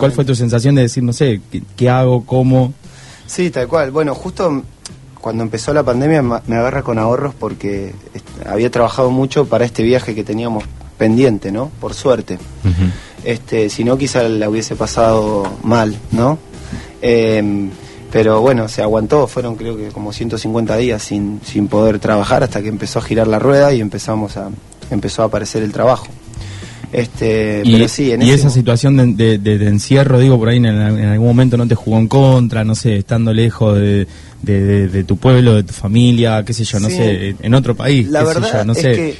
[0.00, 2.74] ¿cuál fue tu sensación de decir, no sé, qué, qué hago, cómo?
[3.26, 3.90] Sí, tal cual.
[3.92, 4.62] Bueno, justo
[5.20, 7.94] cuando empezó la pandemia me agarra con ahorros porque
[8.44, 10.64] había trabajado mucho para este viaje que teníamos
[10.98, 11.70] pendiente, ¿no?
[11.80, 12.38] Por suerte.
[13.24, 16.38] Este, si no, quizá la hubiese pasado mal, ¿no?
[17.00, 17.70] Em,
[18.12, 22.62] pero bueno, se aguantó, fueron creo que como 150 días sin, sin poder trabajar hasta
[22.62, 24.50] que empezó a girar la rueda y empezamos a,
[24.90, 26.06] empezó a aparecer el trabajo.
[26.92, 30.38] Este, Y, pero sí, en y ese esa situación de, de- de- de encierro, digo,
[30.38, 33.76] por ahí en, en algún momento no te jugó en contra, no sé, estando lejos
[33.76, 34.06] de,
[34.42, 36.96] de- tu pueblo, de tu familia, qué sé yo, no Sí.
[36.96, 38.92] sé, en otro país, La qué sé verdad yo, no es sé.
[38.92, 39.16] que,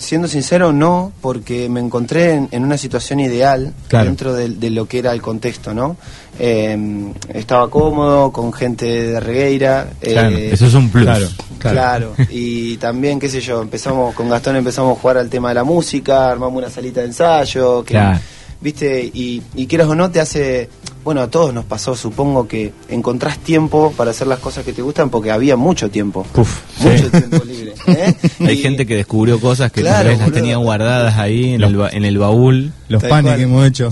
[0.00, 4.06] siendo sincero, no, porque me encontré en, en una situación ideal Claro.
[4.06, 5.96] dentro de, de lo que era el contexto, ¿no?
[6.38, 9.88] Eh, estaba cómodo, con gente de Regueira.
[10.00, 11.04] Claro, eh, eso es un plus.
[11.04, 12.14] Claro, Claro.
[12.30, 15.64] y también, qué sé yo, empezamos con Gastón, empezamos a jugar al tema de la
[15.64, 18.18] música, armamos una salita de ensayo, que, Claro.
[18.60, 20.70] viste, y, y quieras o no, te hace,
[21.04, 24.82] bueno, a todos nos pasó, supongo que encontrás tiempo para hacer las cosas que te
[24.82, 27.10] gustan porque había mucho tiempo, Uf, mucho sí.
[27.10, 27.74] tiempo libre.
[27.86, 28.14] ¿eh?
[28.40, 30.40] Hay Y- gente que descubrió cosas que Claro, tal vez las boludo.
[30.40, 32.72] tenía guardadas ahí en el, ba- en el baúl.
[32.88, 33.90] Los panes que hemos hecho.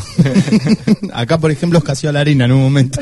[1.13, 3.01] Acá, por ejemplo, escaseó la harina en un momento.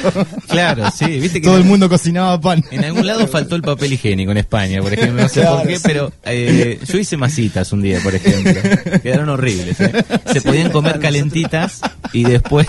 [0.49, 2.63] Claro, sí, viste que Todo el mundo cocinaba pan.
[2.71, 5.23] En algún lado faltó el papel higiénico en España, por ejemplo.
[5.23, 5.83] No sé Claro, por qué, sí.
[5.85, 8.53] pero eh, yo hice masitas un día, por ejemplo.
[9.03, 9.81] Quedaron horribles.
[9.81, 10.05] ¿eh?
[10.33, 11.81] Se podían comer calentitas
[12.13, 12.67] y después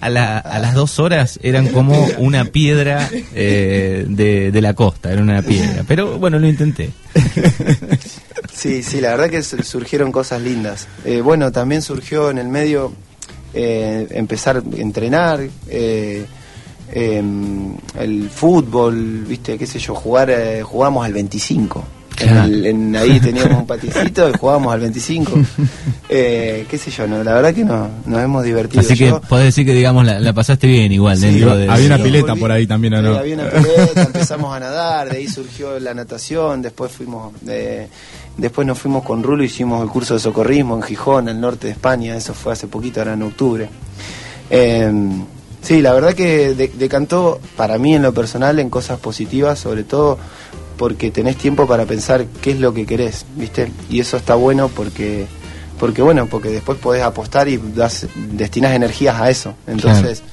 [0.00, 5.22] a, la- a las dos horas eran como una piedra eh, de, la costa, era
[5.22, 5.84] una piedra.
[5.86, 6.90] Pero bueno, lo intenté.
[8.54, 10.86] Sí, sí, la verdad que su- surgieron cosas lindas.
[11.04, 12.92] Eh, bueno, también surgió en el medio
[13.54, 16.24] eh, empezar a entrenar, eh,
[16.92, 21.82] em, el fútbol, viste, qué sé yo, jugar, eh, jugamos al 25.
[22.20, 25.32] En el- en- ahí teníamos un paticito y jugábamos al 25.
[26.14, 28.80] Eh, qué sé yo, no, la verdad que no, nos hemos divertido.
[28.82, 31.70] Así que Yo- podés decir que, digamos, la, la pasaste bien igual Sí, dentro de...
[31.70, 33.14] había una Sí, pileta volví- por ahí también, ¿o sí, no?
[33.16, 37.88] había una pileta, empezamos a nadar, de ahí surgió la natación, después fuimos, eh,
[38.36, 41.72] después nos fuimos con Rulo, hicimos el curso de socorrismo en Gijón, al norte de
[41.72, 43.68] España, eso fue hace poquito, ahora en octubre.
[44.50, 44.92] Eh,
[45.62, 49.84] sí, la verdad que de- decantó para mí en lo personal en cosas positivas, sobre
[49.84, 50.18] todo
[50.82, 53.70] porque tenés tiempo para pensar qué es lo que querés, ¿viste?
[53.88, 55.26] Y eso está bueno porque
[55.78, 59.54] porque bueno, porque después podés apostar y das, destinás energías a eso.
[59.68, 60.24] Entonces,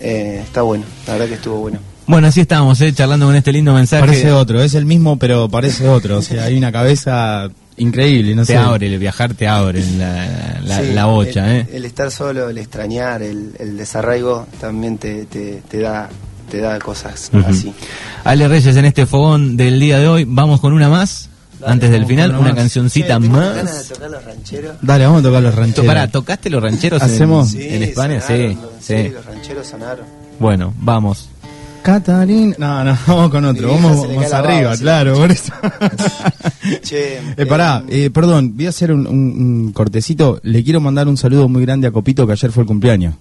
[0.00, 1.80] eh, está bueno, la verdad que estuvo bueno.
[2.06, 2.94] Bueno, así estamos, ¿eh?
[2.94, 4.06] charlando con este lindo mensaje.
[4.06, 6.16] Parece otro, es el mismo, pero parece otro.
[6.16, 8.56] O sea, hay una cabeza increíble, no te sé.
[8.56, 11.66] abre, el viajar te abre la, la, Sí, la bocha, el, ¿eh?
[11.74, 16.08] el estar solo, el extrañar, el, el desarraigo también te, te, te da
[16.50, 17.72] te da cosas así.
[18.24, 20.24] Ale Reyes en este fogón del día de hoy.
[20.28, 21.28] Vamos con una más.
[21.60, 22.54] Dale, antes del final, una más.
[22.54, 23.54] cancioncita tengo más.
[23.54, 24.76] ganas de tocar los rancheros.
[24.80, 25.86] Dale, vamos a tocar los rancheros.
[25.86, 27.54] Pará, ¿tocaste los rancheros en- ¿Hacemos?
[27.54, 28.20] en, España?
[28.20, 29.08] sonaron, Sí, sí, sí.
[29.10, 30.06] los rancheros sonaron.
[30.38, 31.28] Bueno, vamos.
[31.82, 32.54] Catalina.
[32.58, 33.68] No, no, vamos con otro.
[33.72, 34.82] Vamos arriba, sí.
[34.82, 35.52] claro, por eso.
[36.82, 40.40] Che, Eh, pará, eh, eh, perdón, voy a hacer un, un- un cortecito.
[40.42, 43.14] Le quiero mandar un saludo muy grande a Copito, que ayer fue el cumpleaños.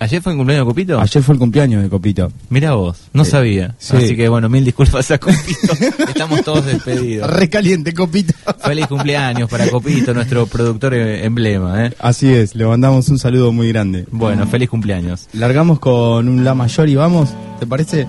[0.00, 1.00] ¿Ayer fue el cumpleaños de Copito?
[1.00, 2.30] Ayer fue el cumpleaños de Copito.
[2.50, 3.74] Mira vos, no Eh, sabía.
[3.78, 3.96] sí.
[3.96, 5.72] Así que bueno, mil disculpas a Copito.
[6.08, 7.28] Estamos todos despedidos.
[7.28, 8.32] Recaliente, Copito.
[8.60, 11.92] Feliz cumpleaños para Copito, nuestro productor eh, emblema, ¿eh?
[11.98, 14.06] Así es, le mandamos un saludo muy grande.
[14.12, 15.28] Bueno, feliz cumpleaños.
[15.32, 18.06] Largamos con un La Mayor y vamos, ¿te parece?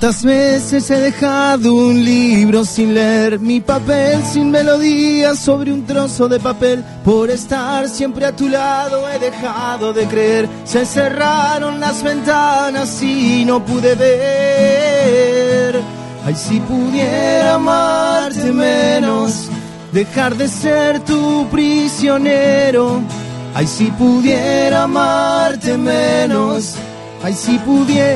[0.00, 3.40] ¿Cuántas veces he dejado un libro sin leer?
[3.40, 6.84] Mi papel sin melodía sobre un trozo de papel.
[7.04, 10.48] Por estar siempre a tu lado he dejado de creer.
[10.62, 15.82] Se cerraron las ventanas y no pude ver.
[16.24, 19.48] Ay, si pudiera amarte menos,
[19.92, 23.00] dejar de ser tu prisionero.
[23.52, 26.76] Ay, si pudiera amarte menos.
[27.22, 28.08] Ay, si pudiera.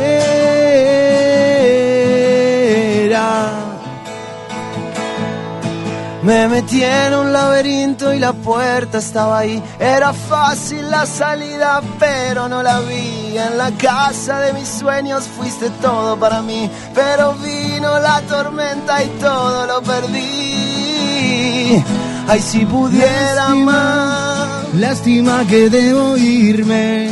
[6.23, 9.61] Me metí en un laberinto y la puerta estaba ahí.
[9.81, 13.37] Era fácil la salida, pero no la vi.
[13.37, 16.71] En la casa de mis sueños fuiste todo para mí.
[16.95, 21.83] Pero vino la tormenta y todo lo perdí.
[22.29, 24.73] Ay, si pudiera más.
[24.75, 27.11] Lástima que debo irme.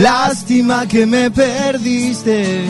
[0.00, 2.64] Lástima que me perdiste.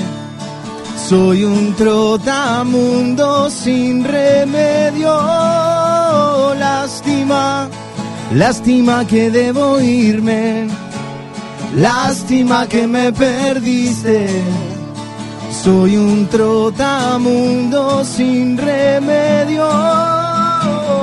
[1.08, 5.14] Soy un trotamundo sin remedio.
[6.58, 7.68] Lástima,
[8.34, 10.68] lástima que debo irme.
[11.76, 14.28] Lástima que me perdiste.
[15.62, 19.66] Soy un trotamundo sin remedio.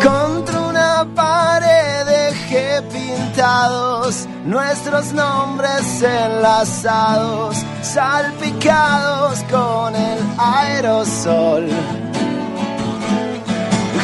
[0.04, 11.68] Contra una pared dejé pintados nuestros nombres enlazados, salpicados con el aerosol.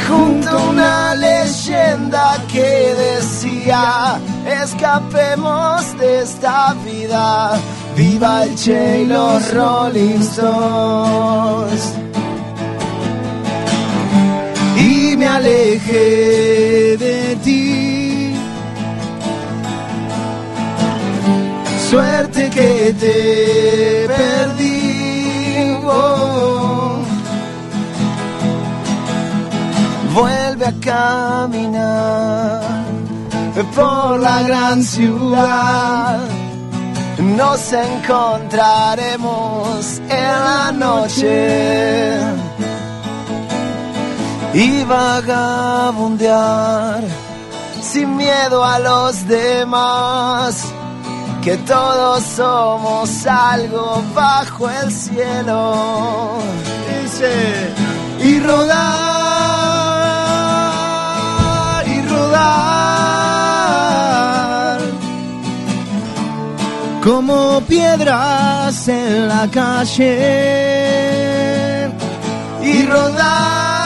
[0.08, 4.20] Junto a una leyenda que decía,
[4.64, 7.60] escapemos de esta vida,
[7.96, 11.98] viva el Che y los Rolling Stones.
[15.38, 17.07] alejé de
[21.90, 24.78] Suerte que te perdí.
[30.14, 32.62] Vuelve a caminar
[33.76, 36.20] por la gran ciudad.
[37.20, 42.20] Nos encontraremos en la noche
[44.54, 47.02] y vagabundear
[47.82, 50.66] sin miedo a los demás,
[51.48, 56.40] que todos somos algo bajo el cielo.
[56.90, 57.74] Dice,
[58.22, 58.68] y rodar,
[61.88, 62.78] y rodar,
[67.02, 70.20] como piedras en la calle,
[72.62, 73.77] y rodar,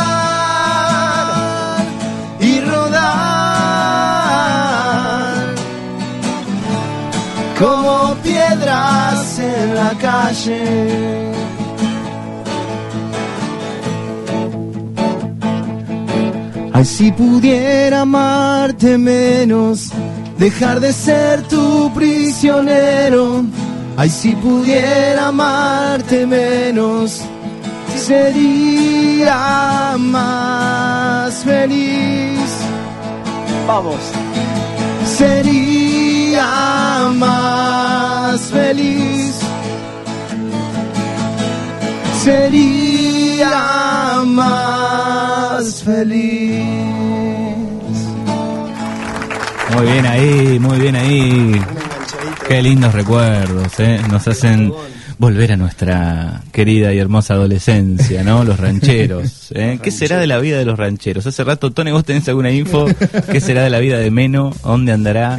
[7.61, 11.31] como piedras en la calle.
[16.73, 19.91] Ay, si pudiera amarte menos,
[20.39, 23.43] dejar de ser tu prisionero.
[23.95, 27.21] Ay, si pudiera amarte menos,
[27.95, 29.37] sería
[29.99, 32.49] más feliz.
[33.67, 34.01] Vamos.
[35.05, 35.70] Sería
[37.13, 39.39] más feliz.
[42.23, 46.65] Sería más feliz.
[49.75, 51.61] Muy bien ahí, muy bien ahí.
[52.47, 53.99] Qué lindos recuerdos, ¿eh?
[54.09, 54.71] Nos hacen
[55.21, 58.43] volver a nuestra querida y hermosa adolescencia, ¿no?
[58.43, 59.51] Los rancheros.
[59.55, 59.77] ¿eh?
[59.79, 61.27] ¿Qué será de la vida de los rancheros?
[61.27, 62.87] Hace rato, Tony, ¿vos tenés alguna info?
[63.31, 64.51] ¿Qué será de la vida de Meno?
[64.63, 65.37] ¿A ¿Dónde andará?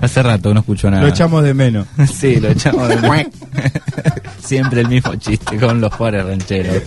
[0.00, 1.02] Hace rato que no escucho nada.
[1.02, 1.86] Lo echamos de menos.
[2.12, 2.96] Sí, lo echamos de
[4.42, 6.82] Siempre el mismo chiste con los pobres rancheros.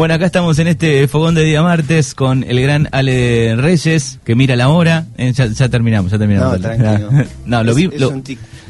[0.00, 4.34] Bueno, acá estamos en este fogón de día martes con el gran Ale Reyes, que
[4.34, 5.04] mira la hora.
[5.18, 6.58] Eh, ya, ya terminamos, ya terminamos.
[6.58, 7.10] No, tranquilo.
[7.44, 8.00] No, lo Es- vi, es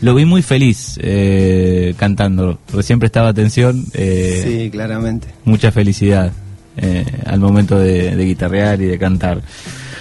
[0.01, 2.59] lo, vi muy feliz eh, cantando.
[2.73, 3.85] Recién prestaba atención.
[3.95, 5.29] Eh, Sí, claramente.
[5.45, 6.33] Mucha felicidad
[6.77, 9.41] eh, al momento de, de guitarrear y de cantar.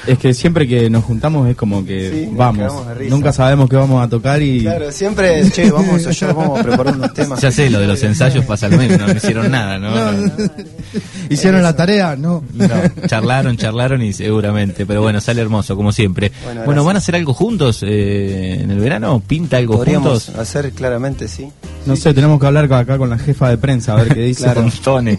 [0.08, 2.74] Es que siempre que nos juntamos es como que Sí, vamos.
[3.10, 6.64] Nunca sabemos qué vamos a tocar y Claro, siempre, che, vamos a yo vamos a
[6.64, 7.42] preparar unos temas.
[7.42, 9.90] Ya sé, lo de los ensayos pasa lo mismo, no me hicieron nada, ¿no?
[10.12, 10.32] No,
[11.30, 12.44] hicieron la tarea, no.
[12.54, 12.68] no,
[13.08, 16.32] charlaron, charlaron y seguramente, pero bueno, sale hermoso, como siempre.
[16.66, 16.84] Bueno.
[16.84, 19.22] ¿van a hacer algo juntos eh, en el verano?
[19.26, 20.40] ¿Pinta algo Podríamos juntos?
[20.40, 21.50] hacer claramente, sí.
[21.86, 24.44] No sé, tenemos que hablar acá con la jefa de prensa a ver qué dice.
[24.44, 24.62] Claro.
[24.70, 25.18] Con Tony.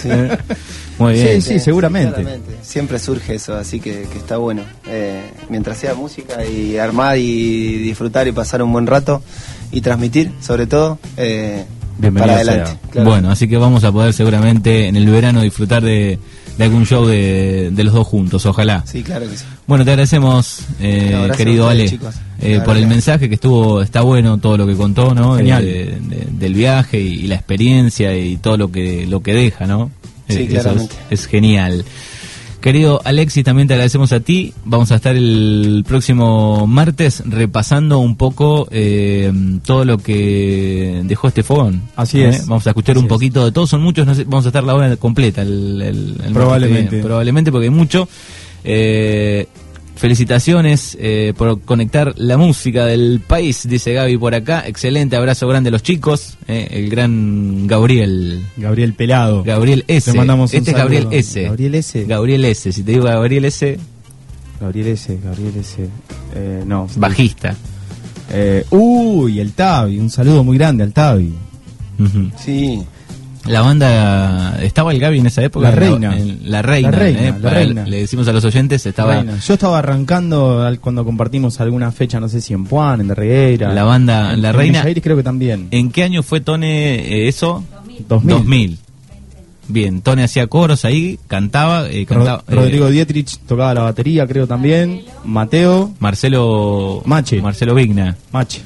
[0.00, 0.08] Sí.
[0.98, 1.42] Muy bien.
[1.42, 2.22] Sí, seguramente.
[2.22, 2.56] claramente.
[2.62, 4.62] Siempre surge eso, así que, que está bueno.
[4.86, 9.22] Eh, mientras sea música y armar y disfrutar y pasar un buen rato
[9.70, 11.64] y transmitir, sobre todo, eh,
[11.98, 12.70] Bienvenido para adelante.
[12.70, 12.90] sea.
[12.90, 13.10] claro.
[13.10, 16.18] Bueno, así que vamos a poder seguramente en el verano disfrutar de,
[16.58, 18.82] de algún show de, de los dos juntos, ojalá.
[18.86, 19.44] Sí, claro que sí.
[19.66, 22.14] Bueno, te agradecemos, eh, querido Ale, chicos.
[22.40, 25.36] eh, por el mensaje que estuvo, está bueno todo lo que contó, ¿no?
[25.36, 25.64] Genial.
[25.64, 29.66] De- de- del viaje y, y la experiencia y todo lo que lo que deja,
[29.66, 29.90] ¿no?
[30.28, 30.94] Sí, Eh, eso es, claramente.
[31.10, 31.84] es genial.
[32.62, 34.54] Querido Alexis, también te agradecemos a ti.
[34.64, 39.32] Vamos a estar el próximo martes repasando un poco eh,
[39.66, 41.82] todo lo que dejó este fogón.
[41.96, 42.28] Así ¿eh?
[42.28, 42.46] es.
[42.46, 43.66] Vamos a escuchar Así un poquito de todo.
[43.66, 45.42] Son muchos, no sé, vamos a estar la hora completa.
[45.42, 47.02] El, el- el Probablemente.
[47.02, 48.08] Probablemente porque hay mucho.
[48.64, 49.48] Eh,
[50.02, 54.64] felicitaciones eh, por conectar la música del país, dice Gaby por acá.
[54.66, 56.38] Excelente abrazo grande a los chicos.
[56.48, 58.42] eh, el gran Gabriel.
[58.56, 59.44] Gabriel Pelado.
[59.44, 60.10] Gabriel S.
[60.10, 60.76] Te mandamos un este es.
[60.76, 61.42] Gabriel S.
[61.44, 62.04] Gabriel S.
[62.04, 62.72] Gabriel S.
[62.72, 63.78] Si te digo Gabriel S,
[64.60, 65.18] Gabriel S.
[65.22, 65.88] Gabriel S.
[66.34, 66.88] Eh, no.
[66.96, 67.54] bajista.
[68.32, 70.00] Eh, uy, el Tavi.
[70.00, 71.32] Un saludo muy grande al Tavi.
[72.00, 72.28] Ujú.
[72.44, 72.82] Sí,
[73.46, 75.68] La banda estaba el Gaby en esa época.
[75.68, 76.16] La En Reina.
[76.16, 76.90] en la reina.
[76.90, 77.84] La Reina, eh, La Reina.
[77.86, 79.38] Le decimos a los oyentes estaba Reina.
[79.38, 83.14] Yo estaba arrancando al- cuando compartimos alguna fecha, no sé si en Puan, en de
[83.14, 83.72] Regueira.
[83.74, 84.88] La banda En- La en Reina.
[84.90, 85.68] Iris creo que también.
[85.72, 87.64] ¿En qué año fue Tone eh, eso?
[88.08, 88.78] 2000.
[89.68, 94.46] Bien, Tone hacía coros ahí, cantaba, eh, cantaba eh, Rodrigo Dietrich tocaba la batería, creo
[94.46, 95.02] también.
[95.24, 97.40] Mateo, Marcelo Mache.
[97.40, 98.16] Marcelo Vigna.
[98.32, 98.60] Mache.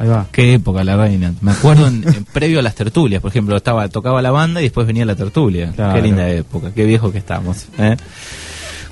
[0.00, 0.26] Ahí va.
[0.30, 1.34] Qué época la reina.
[1.40, 4.64] Me acuerdo en, en previo a las tertulias, por ejemplo, estaba tocaba la banda y
[4.64, 5.72] después venía la tertulia.
[5.72, 5.94] Claro.
[5.94, 7.66] Qué linda época, qué viejo que estamos.
[7.78, 7.96] ¿eh?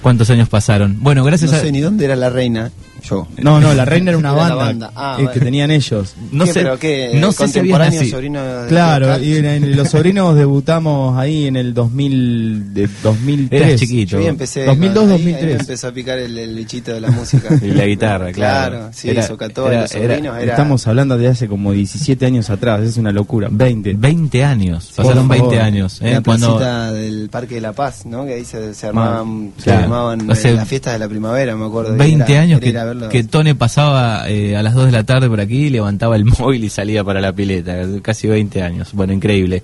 [0.03, 0.97] ¿Cuántos años pasaron?
[1.01, 1.61] Bueno, gracias no a...
[1.61, 2.73] sé ni dónde era la reina.
[3.03, 3.27] Yo.
[3.39, 4.91] No, no, la reina era una Era banda, banda.
[4.97, 5.31] Ah, eh, bueno.
[5.33, 6.15] que tenían ellos.
[6.33, 8.67] No ¿Qué, sé, pero qué, no sé si contemporáneo, nacido.
[8.69, 13.63] Claro, y en- en los sobrinos debutamos ahí en el 2000, de 2003.
[13.63, 14.21] Eras chiquito.
[14.21, 14.65] Yo empecé.
[14.65, 15.61] 2002, con- ahí- ahí me 2003.
[15.61, 17.49] empezó a picar el, el bichito de la música.
[17.63, 18.77] Y la guitarra, claro.
[18.79, 20.53] Claro, sí, Era- Socatoa, era- los sobrinos, era...
[20.53, 23.95] Estamos hablando de hace como 17 años atrás, es una locura, 20.
[23.95, 25.49] 20 años, Por pasaron favor.
[25.51, 26.01] 20 años.
[26.03, 26.13] ¿eh?
[26.13, 26.59] la Cuando,
[26.93, 28.25] del Parque de la Paz, ¿no?
[28.27, 29.83] Que ahí se, se armaban, se claro.
[29.85, 31.93] armaban Hace eh, las fiestas de la primavera, me acuerdo.
[31.93, 32.67] de 20 ir a- años que,
[33.11, 36.65] que Tone pasaba eh, a las 2 de la tarde por aquí, levantaba el móvil
[36.65, 37.75] y salía para la pileta.
[38.03, 38.91] Casi 20 años.
[38.93, 39.63] Bueno, increíble.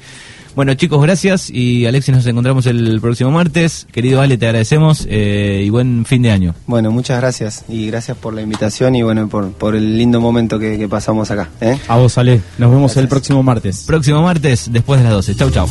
[0.54, 1.48] Bueno, chicos, gracias.
[1.50, 3.86] Y Alexis, nos encontramos el próximo martes.
[3.90, 6.54] Querido Ale, te agradecemos eh, y buen fin de año.
[6.66, 10.58] Bueno, muchas gracias y gracias por la invitación y bueno, por, por el lindo momento
[10.58, 11.48] que, que pasamos acá.
[11.60, 11.78] ¿eh?
[11.88, 12.42] A vos, Ale.
[12.58, 13.84] Nos vemos el próximo martes.
[13.86, 15.36] Próximo martes, después de las 12.
[15.36, 15.68] Chau, chau.